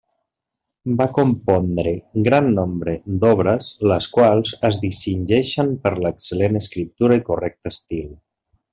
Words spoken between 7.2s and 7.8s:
i correcte